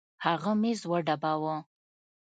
[0.25, 1.55] هغه ميز وډباوه.